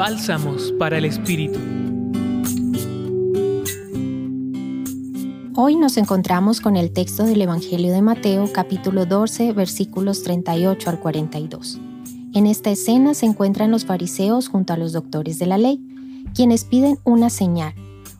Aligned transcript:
Bálsamos 0.00 0.72
para 0.78 0.96
el 0.96 1.04
Espíritu. 1.04 1.58
Hoy 5.54 5.76
nos 5.76 5.98
encontramos 5.98 6.62
con 6.62 6.78
el 6.78 6.90
texto 6.90 7.24
del 7.24 7.42
Evangelio 7.42 7.92
de 7.92 8.00
Mateo 8.00 8.50
capítulo 8.50 9.04
12 9.04 9.52
versículos 9.52 10.22
38 10.22 10.88
al 10.88 11.00
42. 11.00 11.78
En 12.32 12.46
esta 12.46 12.70
escena 12.70 13.12
se 13.12 13.26
encuentran 13.26 13.70
los 13.70 13.84
fariseos 13.84 14.48
junto 14.48 14.72
a 14.72 14.78
los 14.78 14.94
doctores 14.94 15.38
de 15.38 15.44
la 15.44 15.58
ley, 15.58 15.78
quienes 16.34 16.64
piden 16.64 16.98
una 17.04 17.28
señal, 17.28 17.74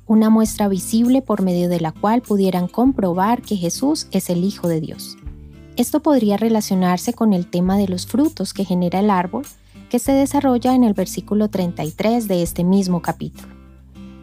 una 0.06 0.28
muestra 0.28 0.68
visible 0.68 1.22
por 1.22 1.40
medio 1.40 1.70
de 1.70 1.80
la 1.80 1.92
cual 1.92 2.20
pudieran 2.20 2.68
comprobar 2.68 3.40
que 3.40 3.56
Jesús 3.56 4.06
es 4.10 4.28
el 4.28 4.44
Hijo 4.44 4.68
de 4.68 4.82
Dios. 4.82 5.16
Esto 5.76 6.00
podría 6.00 6.36
relacionarse 6.36 7.14
con 7.14 7.32
el 7.32 7.46
tema 7.46 7.78
de 7.78 7.88
los 7.88 8.06
frutos 8.06 8.52
que 8.52 8.66
genera 8.66 9.00
el 9.00 9.08
árbol, 9.08 9.46
que 9.90 9.98
se 9.98 10.12
desarrolla 10.12 10.74
en 10.74 10.84
el 10.84 10.94
versículo 10.94 11.50
33 11.50 12.28
de 12.28 12.42
este 12.42 12.64
mismo 12.64 13.02
capítulo. 13.02 13.48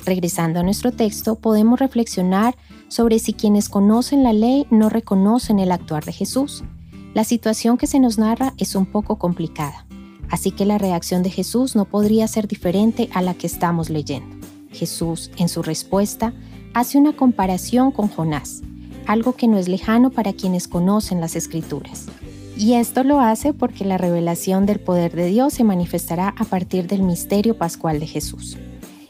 Regresando 0.05 0.62
a 0.62 0.64
nuestro 0.64 0.94
texto, 0.94 1.36
podemos 1.36 1.80
reflexionar 1.80 2.55
sobre 2.88 3.20
si 3.20 3.34
quienes 3.34 3.68
conocen 3.68 4.24
la 4.24 4.32
ley 4.32 4.66
no 4.72 4.90
reconocen 4.90 5.60
el 5.60 5.74
actuar 5.74 6.05
de 6.05 6.14
Jesús. 6.14 6.64
La 7.14 7.26
situación 7.26 7.77
que 7.77 7.86
se 7.86 8.00
nos 8.00 8.18
narra 8.18 8.54
es 8.58 8.76
un 8.76 8.86
poco 8.86 9.20
complicada, 9.20 9.86
así 10.30 10.52
que 10.52 10.66
la 10.66 10.77
reacción 10.77 11.22
de 11.22 11.30
Jesús 11.30 11.76
no 11.76 11.84
podría 11.84 12.27
ser 12.30 12.48
diferente 12.48 13.10
a 13.13 13.22
la 13.22 13.34
que 13.34 13.48
estamos 13.48 13.90
leyendo. 13.90 14.38
Jesús, 14.72 15.32
en 15.38 15.49
su 15.49 15.62
respuesta, 15.63 16.34
hace 16.74 16.98
una 16.98 17.13
comparación 17.13 17.91
con 17.91 18.08
Jonás, 18.08 18.62
algo 19.05 19.34
que 19.34 19.49
no 19.49 19.58
es 19.58 19.68
lejano 19.68 20.12
para 20.12 20.32
quienes 20.32 20.70
conocen 20.70 21.20
las 21.20 21.36
escrituras. 21.36 22.05
Y 22.58 22.74
esto 22.74 23.04
lo 23.04 23.20
hace 23.20 23.54
porque 23.54 23.86
la 23.86 24.00
revelación 24.00 24.66
del 24.66 24.80
poder 24.80 25.16
de 25.16 25.28
Dios 25.28 25.54
se 25.54 25.64
manifestará 25.64 26.34
a 26.38 26.44
partir 26.44 26.88
del 26.88 27.04
misterio 27.04 27.56
pascual 27.56 28.00
de 28.00 28.08
Jesús. 28.08 28.58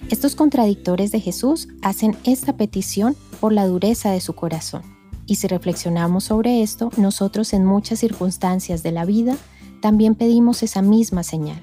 Estos 0.09 0.35
contradictores 0.35 1.11
de 1.11 1.21
Jesús 1.21 1.69
hacen 1.81 2.17
esta 2.25 2.57
petición 2.57 3.15
por 3.39 3.53
la 3.53 3.65
dureza 3.65 4.11
de 4.11 4.19
su 4.19 4.33
corazón. 4.33 4.81
Y 5.25 5.35
si 5.35 5.47
reflexionamos 5.47 6.25
sobre 6.25 6.61
esto, 6.61 6.89
nosotros 6.97 7.53
en 7.53 7.63
muchas 7.63 7.99
circunstancias 7.99 8.83
de 8.83 8.91
la 8.91 9.05
vida 9.05 9.37
también 9.81 10.15
pedimos 10.15 10.61
esa 10.61 10.81
misma 10.81 11.23
señal, 11.23 11.61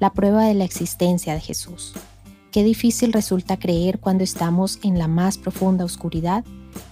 la 0.00 0.12
prueba 0.12 0.44
de 0.44 0.54
la 0.54 0.64
existencia 0.64 1.34
de 1.34 1.40
Jesús. 1.40 1.94
Qué 2.50 2.64
difícil 2.64 3.12
resulta 3.12 3.56
creer 3.56 4.00
cuando 4.00 4.24
estamos 4.24 4.80
en 4.82 4.98
la 4.98 5.06
más 5.06 5.38
profunda 5.38 5.84
oscuridad 5.84 6.44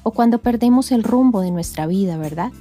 o 0.05 0.13
cuando 0.13 0.39
perdemos 0.39 0.93
el 0.93 1.03
rumbo 1.03 1.41
de 1.41 1.51
nuestra 1.51 1.89
vida, 1.89 2.17
¿verdad? 2.17 2.53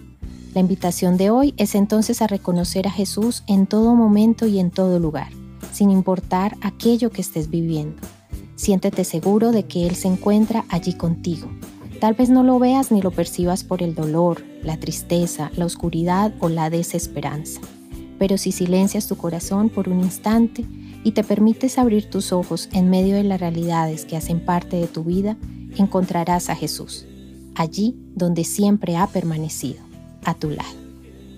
La 0.53 0.62
invitación 0.62 1.17
de 1.17 1.30
hoy 1.30 1.53
es 1.58 1.76
entonces 1.76 2.22
a 2.22 2.28
reconocer 2.28 2.88
a 2.88 2.92
Jesús 2.92 3.44
en 3.48 3.67
todo 3.67 3.95
momento 3.95 4.48
y 4.48 4.59
en 4.59 4.72
todo 4.72 5.00
lugar, 5.00 5.30
sin 5.72 5.92
importar 5.92 6.58
aquello 6.62 7.12
que 7.12 7.22
estés 7.22 7.50
viviendo. 7.50 8.02
Siéntete 8.56 9.03
seguro 9.03 9.52
de 9.52 9.66
que 9.66 9.86
Él 9.86 9.95
se 9.95 10.08
encuentra 10.08 10.66
allí 10.70 10.94
contigo. 10.94 11.48
Tal 12.00 12.14
vez 12.14 12.30
no 12.30 12.44
lo 12.44 12.59
veas 12.59 12.92
ni 12.92 13.02
lo 13.02 13.12
percibas 13.12 13.64
por 13.64 13.84
el 13.84 13.95
dolor, 13.95 14.44
la 14.64 14.78
tristeza, 14.78 15.52
la 15.56 15.66
oscuridad 15.66 16.34
o 16.40 16.50
la 16.50 16.70
desesperanza. 16.70 17.62
Pero 18.20 18.38
si 18.38 18.52
silencias 18.52 19.08
tu 19.08 19.16
corazón 19.16 19.70
por 19.70 19.90
un 19.90 20.00
instante 20.00 20.66
y 21.03 21.12
te 21.12 21.23
permites 21.23 21.78
abrir 21.78 22.09
tus 22.09 22.34
ojos 22.34 22.70
en 22.72 22.90
medio 22.90 23.16
de 23.16 23.23
las 23.23 23.40
realidades 23.40 24.06
que 24.06 24.18
hacen 24.18 24.44
parte 24.44 24.78
de 24.78 24.88
tu 24.88 25.03
vida, 25.03 25.38
encontrarás 25.78 26.50
a 26.50 26.56
Jesús, 26.56 27.06
allí 27.56 27.95
donde 28.16 28.44
siempre 28.44 28.98
ha 28.98 29.08
permanecido, 29.08 29.86
a 30.28 30.36
tu 30.36 30.52
lado. 30.52 30.70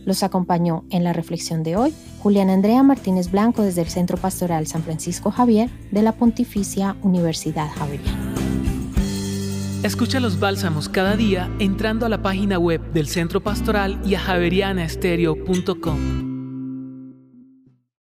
Los 0.06 0.24
acompañó 0.24 0.84
en 0.90 1.06
la 1.06 1.14
reflexión 1.14 1.64
de 1.64 1.78
hoy 1.78 1.94
Julián 2.22 2.50
Andrea 2.50 2.84
Martínez 2.84 3.32
Blanco 3.32 3.62
desde 3.62 3.82
el 3.82 3.88
Centro 3.88 4.18
Pastoral 4.18 4.68
San 4.68 4.84
Francisco 4.84 5.32
Javier 5.32 5.70
de 5.92 6.02
la 6.02 6.12
Pontificia 6.14 6.98
Universidad 7.04 7.70
Javeriana. 7.70 8.34
Escucha 9.84 10.20
los 10.20 10.40
bálsamos 10.40 10.90
cada 10.90 11.16
día 11.16 11.50
entrando 11.60 12.06
a 12.06 12.10
la 12.10 12.22
página 12.22 12.60
web 12.60 12.82
del 12.92 13.08
Centro 13.08 13.42
Pastoral 13.42 14.02
y 14.04 14.16
a 14.16 14.20
javerianaestereo.com. 14.20 16.29